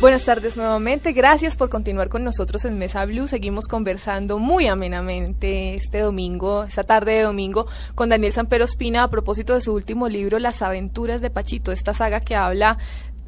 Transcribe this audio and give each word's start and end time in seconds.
Buenas 0.00 0.24
tardes 0.24 0.56
nuevamente, 0.56 1.10
gracias 1.10 1.56
por 1.56 1.70
continuar 1.70 2.08
con 2.08 2.22
nosotros 2.22 2.64
en 2.64 2.78
Mesa 2.78 3.04
Blue. 3.04 3.26
Seguimos 3.26 3.66
conversando 3.66 4.38
muy 4.38 4.68
amenamente 4.68 5.74
este 5.74 5.98
domingo, 5.98 6.62
esta 6.62 6.84
tarde 6.84 7.14
de 7.14 7.22
domingo, 7.22 7.66
con 7.96 8.08
Daniel 8.08 8.32
Sampero 8.32 8.64
Espina 8.64 9.02
a 9.02 9.10
propósito 9.10 9.54
de 9.54 9.60
su 9.60 9.74
último 9.74 10.08
libro, 10.08 10.38
Las 10.38 10.62
aventuras 10.62 11.20
de 11.20 11.30
Pachito, 11.30 11.72
esta 11.72 11.94
saga 11.94 12.20
que 12.20 12.36
habla 12.36 12.78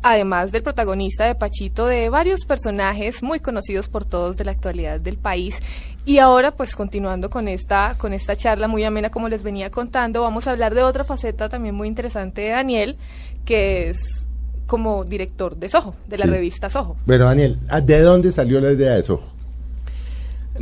además 0.03 0.53
del 0.53 0.63
protagonista 0.63 1.25
de 1.25 1.35
Pachito, 1.35 1.87
de 1.87 2.09
varios 2.09 2.45
personajes 2.45 3.21
muy 3.25 3.41
conocidos 3.41 3.89
por 3.89 4.05
todos 4.05 4.37
de 4.37 4.45
la 4.45 4.53
actualidad 4.53 5.01
del 5.01 5.19
país. 5.19 5.61
Y 6.05 6.19
ahora, 6.19 6.53
pues 6.53 6.77
continuando 6.77 7.31
con 7.31 7.49
esta, 7.49 7.97
con 7.99 8.13
esta 8.13 8.37
charla 8.37 8.69
muy 8.69 8.85
amena, 8.85 9.11
como 9.11 9.29
les 9.29 9.43
venía 9.43 9.73
contando, 9.73 10.23
vamos 10.23 10.47
a 10.47 10.53
hablar 10.53 10.77
de 10.77 10.85
otra 10.85 11.03
faceta 11.03 11.49
también 11.49 11.75
muy 11.75 11.89
interesante 11.89 12.43
de 12.43 12.51
Daniel, 12.51 12.97
que 13.45 13.91
es 13.91 14.21
como 14.71 15.03
director 15.05 15.57
de 15.57 15.69
Soho, 15.69 15.97
de 16.09 16.17
la 16.17 16.27
Sí. 16.27 16.31
revista 16.31 16.71
Soho. 16.71 16.97
Bueno, 17.05 17.25
Daniel, 17.25 17.59
¿de 17.85 18.01
dónde 18.03 18.31
salió 18.31 18.61
la 18.61 18.71
idea 18.71 18.93
de 18.95 19.01
eso? 19.01 19.21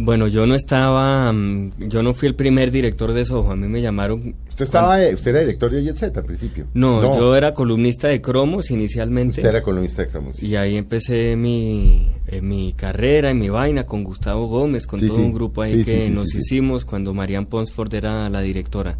Bueno, 0.00 0.28
yo 0.28 0.46
no 0.46 0.54
estaba, 0.54 1.30
mm, 1.32 1.72
yo 1.88 2.02
no 2.02 2.14
fui 2.14 2.28
el 2.28 2.34
primer 2.34 2.70
director 2.70 3.12
de 3.12 3.24
Soho, 3.24 3.50
a 3.50 3.56
mí 3.56 3.66
me 3.68 3.82
llamaron... 3.82 4.34
Usted 4.48 4.64
estaba, 4.64 5.02
eh, 5.02 5.12
usted 5.14 5.30
era 5.32 5.40
director 5.40 5.70
de 5.70 5.82
Jet 5.84 5.96
Set 5.96 6.16
al 6.16 6.24
principio. 6.24 6.66
No, 6.74 7.16
yo 7.18 7.36
era 7.36 7.52
columnista 7.52 8.08
de 8.08 8.20
cromos 8.20 8.70
inicialmente. 8.70 9.40
Usted 9.40 9.48
era 9.50 9.62
columnista 9.62 10.02
de 10.02 10.08
Cromos. 10.08 10.42
Y 10.42 10.56
ahí 10.56 10.76
empecé 10.76 11.36
mi, 11.36 12.08
eh, 12.28 12.40
mi 12.40 12.72
carrera 12.72 13.30
y 13.30 13.34
mi 13.34 13.48
vaina 13.50 13.84
con 13.86 14.04
Gustavo 14.04 14.46
Gómez, 14.46 14.86
con 14.86 15.00
Sí, 15.00 15.06
todo 15.08 15.16
sí. 15.18 15.22
un 15.22 15.32
grupo 15.34 15.62
ahí 15.62 15.74
Sí, 15.78 15.84
que 15.84 16.00
sí, 16.00 16.06
sí, 16.06 16.10
nos 16.12 16.24
sí, 16.28 16.32
sí. 16.32 16.38
hicimos 16.56 16.84
cuando 16.84 17.12
Marian 17.14 17.46
Ponsford 17.46 17.92
era 17.94 18.28
la 18.30 18.40
directora. 18.40 18.96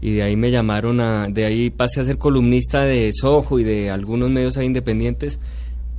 Y 0.00 0.14
de 0.16 0.22
ahí 0.22 0.36
me 0.36 0.50
llamaron 0.50 1.00
a, 1.00 1.28
de 1.28 1.44
ahí 1.46 1.70
pasé 1.70 2.00
a 2.00 2.04
ser 2.04 2.18
columnista 2.18 2.82
de 2.82 3.10
Soho 3.12 3.58
y 3.58 3.64
de 3.64 3.90
algunos 3.90 4.30
medios 4.30 4.56
ahí 4.56 4.66
independientes. 4.66 5.38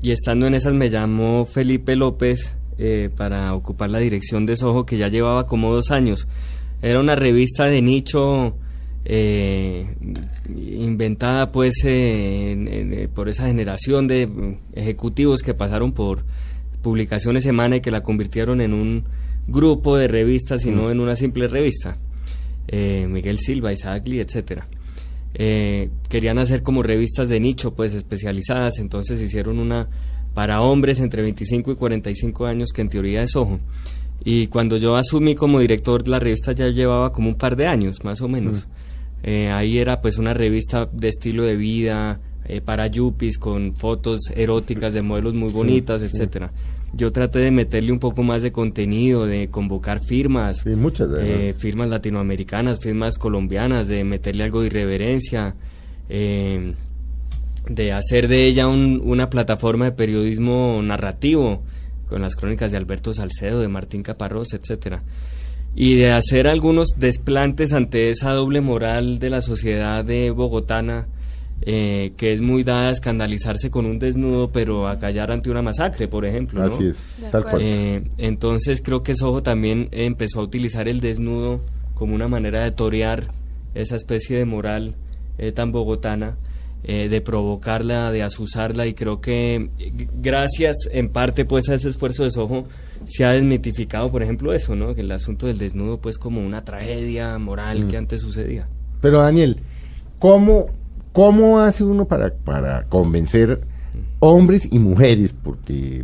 Y 0.02 0.12
estando 0.12 0.46
en 0.48 0.54
esas 0.54 0.74
me 0.74 0.90
llamó 0.90 1.46
Felipe 1.46 1.96
López 1.96 2.56
eh, 2.78 3.10
para 3.18 3.54
ocupar 3.56 3.90
la 3.90 3.98
dirección 4.00 4.46
de 4.46 4.56
Soho, 4.56 4.86
que 4.86 4.98
ya 4.98 5.08
llevaba 5.08 5.48
como 5.48 5.74
dos 5.74 5.90
años. 5.92 6.28
Era 6.82 7.00
una 7.00 7.16
revista 7.16 7.66
de 7.66 7.82
nicho 7.82 8.56
eh, 9.06 9.88
inventada 10.56 11.52
pues 11.52 11.84
eh, 11.86 12.52
en- 12.52 12.68
en- 12.68 12.94
eh, 12.94 13.08
por 13.08 13.30
esa 13.30 13.48
generación 13.48 14.08
de 14.08 14.28
mm, 14.28 14.56
ejecutivos 14.74 15.42
que 15.42 15.54
pasaron 15.54 15.92
por 15.94 16.24
publicaciones 16.82 17.44
semana 17.44 17.78
y 17.78 17.82
que 17.82 17.92
la 17.92 18.04
convirtieron 18.04 18.62
en 18.62 18.74
un 18.74 19.04
grupo 19.48 19.98
de 19.98 20.08
revistas 20.08 20.66
y 20.66 20.72
no 20.72 20.92
en 20.92 21.00
una 21.00 21.16
simple 21.16 21.48
revista. 21.48 21.98
Eh, 22.68 23.08
Miguel 23.10 23.40
Silva, 23.40 23.72
Isaac 23.72 24.08
Lee, 24.08 24.20
etcétera. 24.20 24.68
Eh, 25.34 25.90
querían 26.10 26.40
hacer 26.40 26.64
como 26.64 26.84
revistas 26.84 27.30
de 27.30 27.40
nicho, 27.40 27.74
pues 27.74 27.94
especializadas, 27.94 28.80
entonces 28.80 29.22
hicieron 29.22 29.60
una 29.60 29.88
para 30.34 30.62
hombres 30.62 31.00
entre 31.00 31.22
25 31.22 31.72
y 31.72 31.76
45 31.76 32.46
años, 32.46 32.70
que 32.74 32.82
en 32.82 32.90
teoría 32.90 33.24
es 33.24 33.36
ojo. 33.36 33.60
Y 34.24 34.48
cuando 34.48 34.78
yo 34.78 34.96
asumí 34.96 35.36
como 35.36 35.60
director, 35.60 36.08
la 36.08 36.20
revista 36.20 36.52
ya 36.52 36.68
llevaba 36.70 37.12
como 37.12 37.30
un 37.30 37.36
par 37.36 37.56
de 37.56 37.68
años, 37.68 38.04
más 38.04 38.22
o 38.22 38.28
menos. 38.28 38.68
Eh, 39.24 39.50
ahí 39.50 39.78
era 39.78 40.02
pues 40.02 40.18
una 40.18 40.34
revista 40.34 40.88
de 40.92 41.08
estilo 41.10 41.44
de 41.44 41.56
vida, 41.56 42.20
eh, 42.46 42.62
para 42.62 42.88
yuppies, 42.88 43.38
con 43.38 43.74
fotos 43.76 44.32
eróticas 44.36 44.94
de 44.94 45.02
modelos 45.02 45.34
muy 45.34 45.52
bonitas, 45.52 46.02
etcétera. 46.02 46.52
Yo 46.94 47.12
traté 47.12 47.40
de 47.40 47.52
meterle 47.52 47.92
un 47.92 48.00
poco 48.00 48.24
más 48.24 48.42
de 48.42 48.52
contenido, 48.52 49.26
de 49.26 49.50
convocar 49.50 50.00
firmas, 50.00 50.62
Sí, 50.64 50.70
muchas, 50.70 51.10
eh, 51.20 51.54
firmas 51.58 51.90
latinoamericanas, 51.90 52.80
firmas 52.80 53.18
colombianas, 53.18 53.88
de 53.88 54.04
meterle 54.04 54.46
algo 54.46 54.62
de 54.62 54.68
irreverencia, 54.68 55.56
eh, 56.10 56.74
de 57.70 57.92
hacer 57.92 58.28
de 58.28 58.46
ella 58.46 58.68
un- 58.68 59.02
una 59.04 59.30
plataforma 59.30 59.86
de 59.86 59.92
periodismo 59.92 60.80
narrativo, 60.82 61.62
con 62.08 62.22
las 62.22 62.36
crónicas 62.36 62.72
de 62.72 62.78
Alberto 62.78 63.14
Salcedo, 63.14 63.60
de 63.60 63.68
Martín 63.68 64.02
Caparrós, 64.02 64.54
etcétera. 64.54 65.04
Y 65.76 65.96
de 65.98 66.12
hacer 66.14 66.48
algunos 66.48 66.88
desplantes 66.98 67.74
ante 67.74 68.10
esa 68.10 68.32
doble 68.32 68.62
moral 68.62 69.20
de 69.20 69.30
la 69.30 69.42
sociedad 69.42 70.04
de 70.06 70.32
bogotana 70.32 71.08
eh, 71.62 72.14
que 72.18 72.34
es 72.34 72.42
muy 72.42 72.64
dada 72.64 72.90
a 72.90 72.92
escandalizarse 72.92 73.70
con 73.72 73.86
un 73.86 73.98
desnudo 74.00 74.52
pero 74.52 74.88
a 74.88 75.00
callar 75.00 75.32
ante 75.32 75.50
una 75.50 75.62
masacre 75.62 76.08
por 76.08 76.26
ejemplo 76.26 76.62
¿no? 76.66 76.74
Así 76.74 76.88
es, 76.88 76.98
tal 77.32 77.44
cual. 77.44 77.62
Eh, 77.62 78.04
entonces 78.18 78.82
creo 78.84 79.02
que 79.04 79.16
Soho 79.16 79.42
también 79.44 79.90
empezó 79.92 80.40
a 80.40 80.44
utilizar 80.44 80.88
el 80.88 81.00
desnudo 81.02 81.62
como 81.96 82.14
una 82.14 82.28
manera 82.28 82.64
de 82.64 82.72
torear 82.72 83.32
esa 83.74 83.96
especie 83.96 84.38
de 84.38 84.46
moral 84.46 84.96
eh, 85.40 85.52
tan 85.52 85.72
bogotana, 85.72 86.36
eh, 86.84 87.10
de 87.10 87.22
provocarla, 87.22 88.12
de 88.12 88.24
asusarla 88.24 88.86
y 88.88 88.94
creo 88.94 89.20
que 89.20 89.70
gracias 90.22 90.76
en 90.92 91.10
parte 91.10 91.44
pues 91.46 91.70
a 91.70 91.74
ese 91.76 91.90
esfuerzo 91.90 92.24
de 92.24 92.32
Soho 92.32 92.66
se 93.06 93.26
ha 93.26 93.32
desmitificado 93.34 94.12
por 94.12 94.22
ejemplo 94.24 94.54
eso, 94.54 94.76
¿no? 94.76 94.94
Que 94.96 95.02
el 95.02 95.12
asunto 95.12 95.48
del 95.48 95.58
desnudo 95.58 96.00
pues 96.00 96.18
como 96.18 96.40
una 96.40 96.64
tragedia 96.64 97.38
moral 97.40 97.86
Mm. 97.86 97.88
que 97.88 97.98
antes 97.98 98.22
sucedía. 98.22 98.68
Pero 99.02 99.22
Daniel, 99.22 99.58
¿cómo, 100.20 100.68
cómo 101.12 101.60
hace 101.60 101.84
uno 101.84 102.06
para, 102.06 102.34
para 102.34 102.84
convencer 102.86 103.62
hombres 104.20 104.68
y 104.72 104.80
mujeres? 104.80 105.34
Porque 105.42 106.04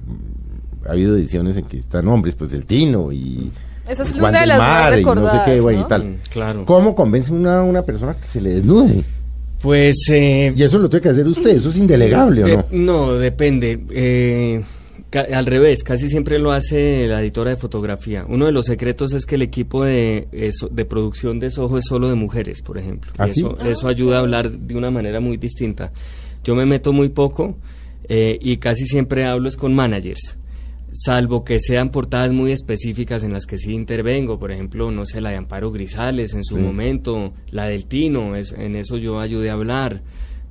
ha 0.88 0.91
habido 0.91 1.16
ediciones 1.18 1.58
en 1.58 1.66
que 1.66 1.78
están 1.78 2.08
hombres, 2.08 2.36
pues 2.36 2.52
el 2.53 2.66
Tino 2.66 3.12
y 3.12 3.52
Esa 3.88 4.03
es 4.03 4.16
y 4.16 4.19
una 4.19 4.42
de 4.42 4.46
las 4.47 4.58
más 4.59 4.97
y 5.00 5.03
no 5.03 5.31
sé 5.31 5.38
qué, 5.46 5.59
güey, 5.59 5.78
¿no? 5.78 5.81
y 5.84 5.88
tal. 5.88 6.06
Mm, 6.06 6.16
claro. 6.30 6.66
¿Cómo 6.66 6.96
convence 6.96 7.31
una 7.31 7.59
a 7.59 7.63
una 7.63 7.81
persona 7.84 8.16
que 8.16 8.28
se 8.28 8.42
le 8.42 8.50
desnude? 8.56 9.03
Pues 9.62 9.96
eh, 10.09 10.52
Y 10.56 10.62
eso 10.63 10.78
lo 10.78 10.90
tiene 10.90 11.03
que 11.03 11.09
hacer 11.09 11.25
usted, 11.25 11.52
eso 11.52 11.69
es 11.69 11.78
indelegable, 11.78 12.44
¿o 12.44 12.47
De- 12.47 12.58
no? 12.58 12.66
no, 12.72 13.13
depende. 13.13 13.81
Eh, 13.92 14.62
al 15.19 15.46
revés, 15.46 15.84
casi 15.84 16.09
siempre 16.09 16.40
lo 16.40 16.51
hace 16.51 17.07
la 17.07 17.22
editora 17.22 17.51
de 17.51 17.56
fotografía. 17.57 18.25
Uno 18.28 18.46
de 18.46 18.51
los 18.51 18.66
secretos 18.66 19.13
es 19.13 19.25
que 19.25 19.35
el 19.35 19.41
equipo 19.41 19.84
de, 19.84 20.28
de 20.72 20.85
producción 20.85 21.40
de 21.40 21.51
Soho 21.51 21.78
es 21.78 21.85
solo 21.85 22.09
de 22.09 22.16
mujeres, 22.16 22.62
por 22.62 22.78
ejemplo. 22.78 23.12
¿Ah, 23.18 23.28
sí? 23.28 23.40
eso, 23.41 23.57
eso 23.63 23.88
ayuda 23.88 24.18
a 24.18 24.19
hablar 24.19 24.51
de 24.51 24.75
una 24.75 24.91
manera 24.91 25.19
muy 25.19 25.38
distinta. 25.38 25.91
Yo 26.44 26.56
me 26.56 26.66
meto 26.66 26.91
muy 26.94 27.09
poco 27.09 27.57
eh, 28.09 28.38
y 28.41 28.57
casi 28.57 28.85
siempre 28.85 29.25
hablo 29.25 29.47
es 29.50 29.56
con 29.57 29.74
managers. 29.74 30.38
Salvo 30.91 31.44
que 31.44 31.57
sean 31.59 31.90
portadas 31.90 32.34
muy 32.34 32.51
específicas 32.51 33.24
en 33.24 33.34
las 33.34 33.45
que 33.47 33.57
sí 33.57 33.74
intervengo, 33.74 34.38
por 34.38 34.51
ejemplo, 34.51 34.91
no 34.91 35.06
sé, 35.06 35.22
la 35.22 35.31
de 35.31 35.38
Amparo 35.38 35.72
Grisales 35.72 36.34
en 36.35 36.44
su 36.44 36.56
Sí. 36.56 36.62
momento, 36.62 37.34
la 37.50 37.66
del 37.66 37.85
Tino, 37.85 38.35
es, 38.35 38.51
en 38.51 38.75
eso 38.75 38.97
yo 38.97 39.19
ayudé 39.19 39.50
a 39.50 39.53
hablar 39.53 40.01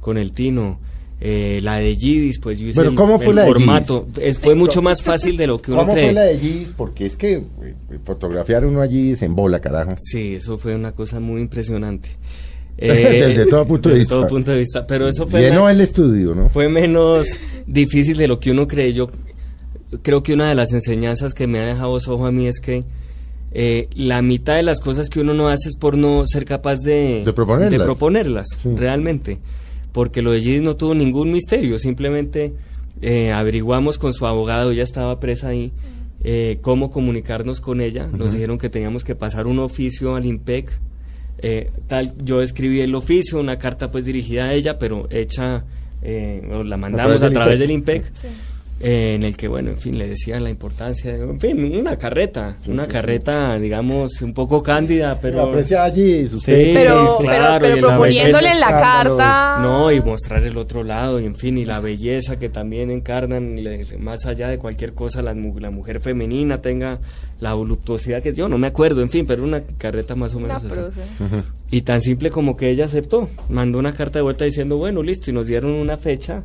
con 0.00 0.18
el 0.18 0.32
Tino. 0.32 0.80
Eh, 1.24 1.60
la 1.62 1.76
de 1.76 1.94
Gidis, 1.94 2.40
pues 2.40 2.58
yo 2.58 2.66
hice 2.66 2.80
el, 2.80 2.96
¿cómo 2.96 3.18
fue 3.18 3.28
el 3.28 3.36
la 3.36 3.42
de 3.42 3.48
formato. 3.52 4.08
Es- 4.20 4.38
fue 4.38 4.56
mucho 4.56 4.82
más 4.82 5.02
fácil 5.04 5.36
de 5.36 5.46
lo 5.46 5.62
que 5.62 5.70
uno 5.70 5.82
¿Cómo 5.82 5.92
cree. 5.92 6.06
fue 6.06 6.12
la 6.14 6.22
de 6.22 6.36
Gis? 6.38 6.72
Porque 6.76 7.06
es 7.06 7.16
que 7.16 7.34
eh, 7.34 7.44
fotografiar 8.04 8.66
uno 8.66 8.80
allí 8.80 9.14
se 9.14 9.26
embola, 9.26 9.60
carajo. 9.60 9.92
Sí, 10.00 10.34
eso 10.34 10.58
fue 10.58 10.74
una 10.74 10.90
cosa 10.90 11.20
muy 11.20 11.40
impresionante. 11.40 12.08
Desde 12.76 13.46
todo 13.46 13.64
punto 13.68 13.88
de 13.90 13.94
desde 13.96 14.00
vista. 14.04 14.14
todo 14.16 14.26
punto 14.26 14.50
de 14.50 14.58
vista. 14.58 14.84
Pero 14.86 15.06
eso 15.06 15.28
fue, 15.28 15.42
Llenó 15.42 15.68
el 15.68 15.80
estudio, 15.80 16.34
¿no? 16.34 16.48
fue 16.48 16.68
menos 16.68 17.38
difícil 17.68 18.16
de 18.16 18.26
lo 18.26 18.40
que 18.40 18.50
uno 18.50 18.66
cree. 18.66 18.92
Yo 18.92 19.08
creo 20.02 20.24
que 20.24 20.32
una 20.34 20.48
de 20.48 20.56
las 20.56 20.72
enseñanzas 20.72 21.34
que 21.34 21.46
me 21.46 21.60
ha 21.60 21.66
dejado 21.66 22.00
Soho 22.00 22.26
a 22.26 22.32
mí 22.32 22.48
es 22.48 22.58
que 22.58 22.82
eh, 23.52 23.88
la 23.94 24.22
mitad 24.22 24.56
de 24.56 24.62
las 24.64 24.80
cosas 24.80 25.08
que 25.08 25.20
uno 25.20 25.34
no 25.34 25.48
hace 25.48 25.68
es 25.68 25.76
por 25.76 25.96
no 25.96 26.24
ser 26.26 26.44
capaz 26.46 26.80
de, 26.80 27.22
De 27.24 27.32
proponerlas. 27.32 27.70
de 27.70 27.78
proponerlas, 27.78 28.46
Sí. 28.60 28.70
realmente. 28.74 29.38
Porque 29.92 30.22
lo 30.22 30.32
de 30.32 30.40
Gidis 30.40 30.62
no 30.62 30.76
tuvo 30.76 30.94
ningún 30.94 31.30
misterio, 31.30 31.78
simplemente 31.78 32.54
eh, 33.02 33.32
averiguamos 33.32 33.98
con 33.98 34.14
su 34.14 34.26
abogado, 34.26 34.70
ella 34.70 34.84
estaba 34.84 35.20
presa 35.20 35.48
ahí, 35.48 35.72
eh, 36.24 36.58
cómo 36.62 36.90
comunicarnos 36.90 37.60
con 37.60 37.80
ella. 37.80 38.06
Nos 38.06 38.32
dijeron 38.32 38.58
que 38.58 38.68
teníamos 38.70 39.04
que 39.04 39.14
pasar 39.14 39.46
un 39.46 39.58
oficio 39.58 40.14
al 40.14 40.24
IMPEC. 40.24 40.70
eh, 41.38 41.70
tal, 41.88 42.14
yo 42.24 42.40
escribí 42.40 42.80
el 42.80 42.94
oficio, 42.94 43.40
una 43.40 43.58
carta 43.58 43.90
pues 43.90 44.04
dirigida 44.04 44.44
a 44.44 44.52
ella, 44.52 44.78
pero 44.78 45.08
hecha, 45.10 45.64
eh, 46.00 46.40
o 46.52 46.62
la 46.62 46.76
mandamos 46.76 47.18
través 47.18 47.22
a 47.22 47.34
través 47.34 47.60
IMPEC. 47.60 47.68
del 47.68 47.70
IMPEC. 47.70 48.14
Sí. 48.14 48.28
Eh, 48.82 49.14
en 49.14 49.22
el 49.22 49.36
que, 49.36 49.48
bueno, 49.48 49.70
en 49.70 49.76
fin, 49.78 49.96
le 49.96 50.08
decían 50.08 50.42
la 50.44 50.50
importancia, 50.50 51.12
de, 51.12 51.22
en 51.22 51.38
fin, 51.40 51.74
una 51.76 51.96
carreta, 51.96 52.56
una 52.66 52.86
carreta, 52.88 53.58
digamos, 53.58 54.20
un 54.22 54.34
poco 54.34 54.62
cándida, 54.62 55.18
pero... 55.20 55.40
aprecia 55.42 55.84
allí 55.84 56.26
Sí, 56.28 56.38
Pero, 56.74 56.74
pero, 56.74 57.18
claro, 57.20 57.58
pero 57.60 57.76
y 57.76 57.80
la 57.80 57.86
proponiéndole 57.88 58.48
belleza- 58.48 58.54
en 58.54 58.60
la 58.60 58.70
carta. 58.80 59.58
No, 59.62 59.92
y 59.92 60.00
mostrar 60.00 60.42
el 60.42 60.56
otro 60.56 60.82
lado, 60.82 61.20
y 61.20 61.26
en 61.26 61.36
fin, 61.36 61.58
y 61.58 61.64
la 61.64 61.80
belleza 61.80 62.38
que 62.38 62.48
también 62.48 62.90
encarnan, 62.90 63.56
más 64.00 64.26
allá 64.26 64.48
de 64.48 64.58
cualquier 64.58 64.94
cosa, 64.94 65.22
la, 65.22 65.32
la 65.34 65.70
mujer 65.70 66.00
femenina 66.00 66.60
tenga 66.60 66.98
la 67.40 67.54
voluptuosidad 67.54 68.22
que 68.22 68.32
yo 68.34 68.48
no 68.48 68.58
me 68.58 68.66
acuerdo, 68.66 69.02
en 69.02 69.10
fin, 69.10 69.26
pero 69.26 69.44
una 69.44 69.62
carreta 69.78 70.14
más 70.14 70.34
o 70.34 70.40
menos 70.40 70.62
así. 70.64 70.80
Y 71.70 71.82
tan 71.82 72.00
simple 72.00 72.30
como 72.30 72.56
que 72.56 72.68
ella 72.70 72.84
aceptó, 72.86 73.28
mandó 73.48 73.78
una 73.78 73.92
carta 73.92 74.18
de 74.18 74.22
vuelta 74.22 74.44
diciendo, 74.44 74.76
bueno, 74.76 75.02
listo, 75.02 75.30
y 75.30 75.34
nos 75.34 75.46
dieron 75.46 75.70
una 75.72 75.96
fecha. 75.96 76.42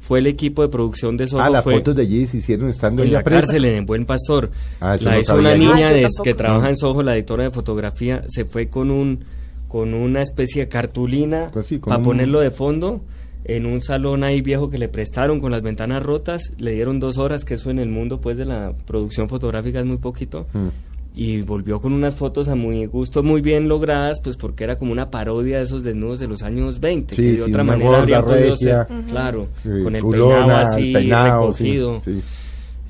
Fue 0.00 0.18
el 0.18 0.26
equipo 0.26 0.62
de 0.62 0.68
producción 0.68 1.16
de 1.16 1.26
Soho, 1.28 1.40
Ah, 1.42 1.50
las 1.50 1.62
fue 1.62 1.74
fotos 1.74 1.94
de 1.94 2.02
allí 2.02 2.26
se 2.26 2.38
hicieron 2.38 2.68
estando 2.68 3.02
en 3.04 3.12
la 3.12 3.22
presa. 3.22 3.42
cárcel, 3.42 3.64
en 3.66 3.74
el 3.76 3.84
Buen 3.84 4.06
Pastor. 4.06 4.50
Ah, 4.80 4.96
la 5.00 5.12
no 5.12 5.18
hizo 5.20 5.36
una 5.36 5.54
niña 5.54 5.88
Ah, 5.88 5.92
de- 5.92 6.08
que 6.24 6.34
trabaja 6.34 6.68
en 6.70 6.76
Soho, 6.76 7.02
la 7.02 7.14
editora 7.14 7.44
de 7.44 7.50
fotografía, 7.50 8.24
se 8.28 8.44
fue 8.44 8.68
con 8.68 8.90
un 8.90 9.24
con 9.68 9.94
una 9.94 10.20
especie 10.20 10.62
de 10.62 10.68
cartulina 10.68 11.48
Pues 11.52 11.66
sí, 11.66 11.78
para 11.78 11.98
un- 11.98 12.02
ponerlo 12.02 12.40
de 12.40 12.50
fondo 12.50 13.02
en 13.44 13.66
un 13.66 13.80
salón 13.80 14.24
ahí 14.24 14.40
viejo 14.42 14.68
que 14.68 14.78
le 14.78 14.88
prestaron 14.88 15.38
con 15.38 15.52
las 15.52 15.62
ventanas 15.62 16.02
rotas, 16.02 16.54
le 16.58 16.72
dieron 16.72 16.98
dos 16.98 17.18
horas, 17.18 17.44
que 17.44 17.54
eso 17.54 17.70
en 17.70 17.78
el 17.78 17.88
mundo 17.88 18.20
pues 18.20 18.36
de 18.36 18.46
la 18.46 18.72
producción 18.86 19.28
fotográfica 19.28 19.78
es 19.78 19.86
muy 19.86 19.98
poquito, 19.98 20.46
Mm. 20.52 20.68
Y 21.14 21.42
volvió 21.42 21.80
con 21.80 21.92
unas 21.92 22.14
fotos 22.14 22.48
a 22.48 22.54
mi 22.54 22.86
gusto 22.86 23.22
muy 23.22 23.40
bien 23.40 23.68
logradas, 23.68 24.18
pues 24.22 24.36
porque 24.36 24.64
era 24.64 24.76
como 24.76 24.92
una 24.92 25.10
parodia 25.10 25.58
de 25.58 25.64
esos 25.64 25.82
desnudos 25.82 26.20
de 26.20 26.28
los 26.28 26.42
años 26.42 26.78
20, 26.80 27.14
Sí, 27.16 27.22
que 27.22 27.28
de 27.32 27.36
sí, 27.36 27.42
otra 27.42 27.64
manera 27.64 27.98
habría 27.98 28.22
podido 28.24 28.56
ser, 28.56 28.86
claro, 29.08 29.48
Sí, 29.62 29.68
con 29.82 29.96
el 29.96 30.02
culona, 30.02 30.36
peinado 30.40 30.58
así, 30.68 30.86
el 30.88 30.92
peinado, 30.92 31.52
sí, 31.52 31.64
recogido. 31.64 32.00
sí. 32.04 32.20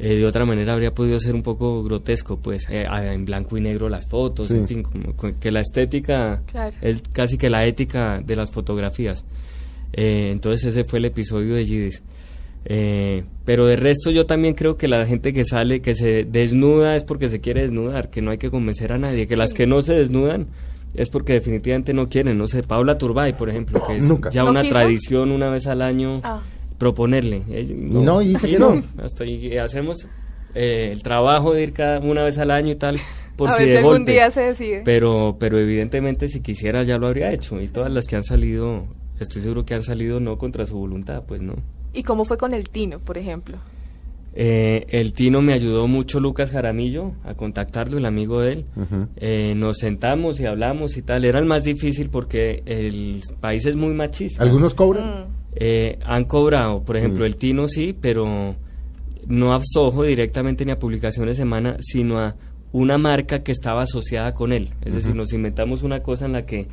Eh, 0.02 0.16
de 0.16 0.24
otra 0.26 0.46
manera 0.46 0.72
habría 0.72 0.94
podido 0.94 1.18
ser 1.20 1.34
un 1.34 1.42
poco 1.42 1.82
grotesco, 1.82 2.38
pues, 2.38 2.66
eh, 2.70 2.86
en 2.90 3.24
blanco 3.26 3.58
y 3.58 3.60
negro 3.60 3.88
las 3.90 4.06
fotos, 4.06 4.48
Sí. 4.48 4.56
en 4.56 4.66
fin, 4.66 4.82
como 4.82 5.14
que 5.38 5.50
la 5.50 5.60
estética 5.60 6.40
Claro. 6.50 6.74
es 6.80 7.02
casi 7.12 7.36
que 7.36 7.50
la 7.50 7.66
ética 7.66 8.20
de 8.24 8.34
las 8.36 8.50
fotografías. 8.50 9.24
Eh, 9.92 10.30
entonces 10.32 10.64
ese 10.74 10.84
fue 10.84 11.00
el 11.00 11.04
episodio 11.06 11.54
de 11.54 11.64
Gidis. 11.66 12.02
Eh, 12.66 13.24
pero 13.44 13.66
de 13.66 13.76
resto 13.76 14.10
yo 14.10 14.26
también 14.26 14.54
creo 14.54 14.76
que 14.76 14.86
la 14.86 15.06
gente 15.06 15.32
que 15.32 15.44
sale, 15.44 15.80
que 15.80 15.94
se 15.94 16.24
desnuda 16.24 16.94
es 16.94 17.04
porque 17.04 17.28
se 17.28 17.40
quiere 17.40 17.62
desnudar, 17.62 18.10
que 18.10 18.20
no 18.22 18.30
hay 18.30 18.38
que 18.38 18.50
convencer 18.50 18.92
a 18.92 18.98
nadie, 18.98 19.26
que 19.26 19.36
las 19.36 19.54
que 19.54 19.66
no 19.66 19.82
se 19.82 19.94
desnudan 19.94 20.46
es 20.94 21.08
porque 21.08 21.32
definitivamente 21.34 21.94
no 21.94 22.08
quieren, 22.08 22.36
no 22.36 22.48
sé, 22.48 22.62
Paula 22.62 22.98
Turbay, 22.98 23.36
por 23.36 23.48
ejemplo, 23.48 23.82
que 23.86 23.96
es 23.96 24.04
Nunca. 24.04 24.30
ya 24.30 24.42
¿No 24.44 24.50
una 24.50 24.62
quiso? 24.62 24.74
tradición 24.74 25.30
una 25.30 25.48
vez 25.48 25.66
al 25.68 25.82
año 25.82 26.14
Ah. 26.22 26.40
proponerle. 26.78 27.42
Ella- 27.50 27.74
no, 27.78 28.20
y 28.20 28.28
dice 28.28 28.48
que 28.50 28.58
no. 28.58 28.82
Hasta 29.02 29.24
ahí 29.24 29.56
hacemos 29.56 30.08
eh, 30.54 30.90
el 30.92 31.02
trabajo 31.02 31.54
de 31.54 31.62
ir 31.62 31.72
cada 31.72 32.00
una 32.00 32.24
vez 32.24 32.36
al 32.38 32.50
año 32.50 32.72
y 32.72 32.74
tal, 32.76 32.98
por 33.36 33.48
a 33.50 33.52
si 33.54 33.64
si 33.64 33.76
algún 33.76 33.92
golpe. 33.98 34.12
día 34.12 34.30
se 34.32 34.40
decide. 34.40 34.82
Pero, 34.84 35.36
pero 35.38 35.58
evidentemente 35.58 36.28
si 36.28 36.40
quisiera 36.40 36.82
ya 36.82 36.98
lo 36.98 37.06
habría 37.06 37.32
hecho. 37.32 37.60
Y 37.60 37.68
todas 37.68 37.90
las 37.92 38.06
que 38.06 38.16
han 38.16 38.24
salido, 38.24 38.84
estoy 39.20 39.42
seguro 39.42 39.64
que 39.64 39.74
han 39.74 39.84
salido 39.84 40.18
no 40.20 40.36
contra 40.38 40.66
su 40.66 40.76
voluntad, 40.76 41.22
pues 41.26 41.40
no. 41.40 41.54
¿Y 41.92 42.02
cómo 42.02 42.24
fue 42.24 42.38
con 42.38 42.54
el 42.54 42.68
Tino, 42.68 42.98
por 43.00 43.18
ejemplo? 43.18 43.58
Eh, 44.32 44.86
el 44.90 45.12
Tino 45.12 45.42
me 45.42 45.52
ayudó 45.52 45.88
mucho, 45.88 46.20
Lucas 46.20 46.50
Jaramillo, 46.52 47.12
a 47.24 47.34
contactarlo, 47.34 47.98
el 47.98 48.06
amigo 48.06 48.40
de 48.40 48.52
él. 48.52 48.64
Eh, 49.16 49.54
nos 49.56 49.78
sentamos 49.78 50.38
y 50.40 50.46
hablamos 50.46 50.96
y 50.96 51.02
tal. 51.02 51.24
Era 51.24 51.38
el 51.40 51.46
más 51.46 51.64
difícil 51.64 52.10
porque 52.10 52.62
el 52.66 53.20
país 53.40 53.66
es 53.66 53.74
muy 53.74 53.92
machista. 53.92 54.42
¿Algunos 54.42 54.74
cobran? 54.74 55.04
Mm. 55.24 55.32
Eh, 55.56 55.98
han 56.04 56.24
cobrado, 56.26 56.84
por 56.84 56.96
ejemplo, 56.96 57.24
Sí. 57.24 57.26
el 57.32 57.36
Tino 57.36 57.66
sí, 57.66 57.96
pero 58.00 58.54
no 59.26 59.52
a 59.54 59.60
Soho 59.64 60.04
directamente 60.04 60.64
ni 60.64 60.70
a 60.70 60.78
Publicaciones 60.78 61.36
Semana, 61.36 61.76
sino 61.80 62.20
a 62.20 62.36
una 62.72 62.98
marca 62.98 63.42
que 63.42 63.50
estaba 63.50 63.82
asociada 63.82 64.32
con 64.32 64.52
él. 64.52 64.68
Es 64.82 64.94
decir, 64.94 65.16
nos 65.16 65.32
inventamos 65.32 65.82
una 65.82 66.04
cosa 66.04 66.26
en 66.26 66.32
la 66.32 66.46
que 66.46 66.68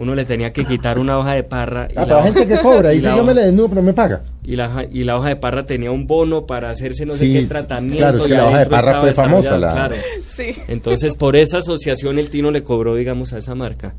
uno 0.00 0.14
le 0.14 0.24
tenía 0.24 0.52
que 0.52 0.64
quitar 0.64 0.98
una 0.98 1.18
hoja 1.18 1.34
de 1.34 1.42
parra 1.44 1.86
y, 1.90 1.92
Ah, 1.96 2.00
la, 2.00 2.04
pero 2.06 2.18
hay 2.18 2.32
gente 2.32 2.48
que 2.48 2.60
cobra. 2.60 2.94
y 2.94 3.00
yo 3.00 3.14
me 3.16 3.20
hoja- 3.20 3.32
le 3.34 3.42
desnudo, 3.44 3.68
pero 3.68 3.82
me 3.82 3.92
paga. 3.92 4.22
y 4.44 4.56
la, 4.56 4.66
hoja- 4.68 4.84
y 4.90 5.04
la 5.04 5.16
hoja 5.18 5.28
de 5.28 5.36
parra 5.36 5.66
tenía 5.66 5.90
un 5.90 6.06
bono 6.06 6.46
para 6.46 6.70
hacerse 6.70 7.04
no 7.06 7.12
sé 7.14 7.26
Sí, 7.26 7.32
qué 7.32 7.42
tratamiento. 7.46 7.98
claro, 7.98 8.16
es 8.18 8.22
que 8.24 8.28
y 8.28 8.36
la 8.36 8.46
hoja 8.46 8.58
de 8.60 8.66
parra 8.66 8.90
estaba 8.90 9.00
fue 9.00 9.14
famosa, 9.14 9.58
la- 9.58 9.68
claro. 9.68 9.94
Sí. 10.36 10.52
Entonces, 10.68 11.14
por 11.14 11.36
esa 11.36 11.58
asociación 11.58 12.18
el 12.18 12.30
Tino 12.30 12.50
le 12.50 12.62
cobró, 12.64 12.96
digamos, 12.96 13.32
a 13.32 13.38
esa 13.38 13.54
marca. 13.54 13.94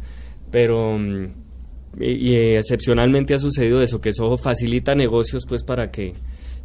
Pero, 0.50 0.98
mm, 0.98 1.25
y, 2.00 2.12
y, 2.31 2.36
excepcionalmente 2.56 3.33
ha 3.33 3.39
sucedido 3.39 3.81
eso, 3.81 4.01
que 4.01 4.13
Soho 4.13 4.38
facilita 4.38 4.95
negocios, 4.95 5.44
pues, 5.48 5.63
para 5.63 5.92
que 5.92 6.13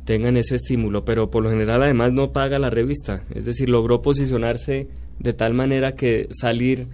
tengan 0.04 0.36
ese 0.36 0.54
estímulo. 0.56 1.04
Pero 1.04 1.30
por 1.30 1.42
lo 1.42 1.50
general, 1.50 1.82
además, 1.82 2.12
no 2.12 2.32
paga 2.32 2.58
la 2.58 2.70
revista. 2.70 3.22
Es 3.34 3.44
decir, 3.44 3.68
logró 3.68 4.02
posicionarse 4.02 4.88
de 5.18 5.32
tal 5.32 5.54
manera 5.54 5.94
que 5.94 6.28
salir 6.30 6.86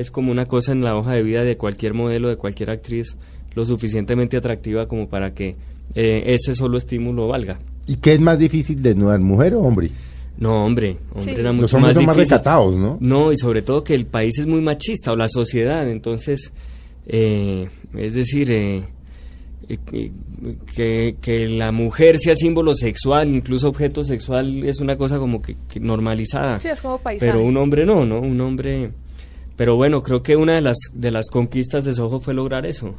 es 0.00 0.10
como 0.10 0.32
una 0.32 0.46
cosa 0.46 0.72
en 0.72 0.82
la 0.82 0.96
hoja 0.96 1.12
de 1.12 1.22
vida 1.22 1.44
de 1.44 1.56
cualquier 1.56 1.94
modelo, 1.94 2.28
de 2.28 2.36
cualquier 2.36 2.70
actriz, 2.70 3.16
lo 3.54 3.64
suficientemente 3.64 4.36
atractiva 4.36 4.88
como 4.88 5.08
para 5.08 5.34
que 5.34 5.56
eh, 5.94 6.22
ese 6.26 6.54
solo 6.54 6.78
estímulo 6.78 7.28
valga. 7.28 7.58
¿Y 7.86 7.96
qué 7.96 8.14
es 8.14 8.20
más 8.20 8.38
difícil, 8.38 8.82
desnudar, 8.82 9.20
mujer 9.20 9.54
o 9.54 9.60
hombre? 9.60 9.90
No, 10.38 10.64
hombre, 10.64 10.96
hombre 11.14 11.34
Sí. 11.34 11.40
era 11.40 11.52
Los 11.52 11.60
mucho 11.60 11.76
hombres 11.76 11.94
más 11.96 12.02
son 12.02 12.06
más 12.06 12.16
recatados, 12.16 12.76
¿no? 12.76 12.96
No, 13.00 13.32
y 13.32 13.36
sobre 13.36 13.62
todo 13.62 13.84
que 13.84 13.94
el 13.94 14.06
país 14.06 14.38
es 14.38 14.46
muy 14.46 14.60
machista, 14.62 15.12
o 15.12 15.16
la 15.16 15.28
sociedad, 15.28 15.88
entonces, 15.90 16.52
eh, 17.06 17.68
es 17.94 18.14
decir, 18.14 18.50
eh, 18.50 18.82
eh, 19.68 20.10
que, 20.74 21.16
que 21.20 21.48
la 21.48 21.72
mujer 21.72 22.18
sea 22.18 22.34
símbolo 22.36 22.74
sexual, 22.74 23.28
incluso 23.28 23.68
objeto 23.68 24.02
sexual, 24.02 24.64
es 24.64 24.80
una 24.80 24.96
cosa 24.96 25.18
como 25.18 25.42
que, 25.42 25.56
que 25.68 25.78
normalizada. 25.78 26.58
Sí, 26.58 26.68
es 26.68 26.80
como 26.80 26.98
paisaje. 26.98 27.30
Pero 27.30 27.44
un 27.44 27.56
hombre 27.56 27.84
no, 27.84 28.06
¿no? 28.06 28.20
Un 28.20 28.40
hombre... 28.40 28.90
Pero 29.56 29.76
bueno, 29.76 30.02
creo 30.02 30.22
que 30.22 30.36
una 30.36 30.54
de 30.54 30.60
las, 30.60 30.76
de 30.92 31.10
las 31.10 31.28
conquistas 31.28 31.84
de 31.84 31.94
Soho 31.94 32.20
fue 32.20 32.34
lograr 32.34 32.66
eso. 32.66 32.94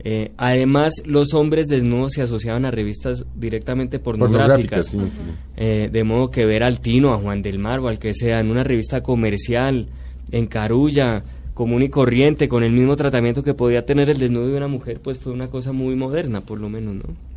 Eh, 0.00 0.32
además, 0.36 1.02
los 1.06 1.32
hombres 1.32 1.68
desnudos 1.68 2.12
se 2.12 2.22
asociaban 2.22 2.66
a 2.66 2.70
revistas 2.70 3.24
directamente 3.34 3.98
pornográficas. 3.98 4.90
Pornográficas, 4.90 5.16
sí, 5.16 5.22
sí. 5.24 5.38
Eh, 5.56 5.88
de 5.90 6.04
modo 6.04 6.30
que 6.30 6.44
ver 6.44 6.62
al 6.62 6.80
Tino, 6.80 7.14
a 7.14 7.18
Juan 7.18 7.40
del 7.40 7.58
Mar 7.58 7.80
o 7.80 7.88
al 7.88 7.98
que 7.98 8.12
sea 8.12 8.40
en 8.40 8.50
una 8.50 8.64
revista 8.64 9.02
comercial, 9.02 9.88
en 10.30 10.46
Carulla, 10.46 11.24
común 11.54 11.82
y 11.82 11.88
corriente, 11.88 12.48
con 12.48 12.64
el 12.64 12.72
mismo 12.72 12.96
tratamiento 12.96 13.42
que 13.42 13.54
podía 13.54 13.86
tener 13.86 14.10
el 14.10 14.18
desnudo 14.18 14.48
de 14.48 14.56
una 14.56 14.68
mujer, 14.68 15.00
pues 15.00 15.18
fue 15.18 15.32
una 15.32 15.48
cosa 15.48 15.72
muy 15.72 15.94
moderna, 15.94 16.42
por 16.42 16.60
lo 16.60 16.68
menos, 16.68 16.96
¿no? 16.96 17.33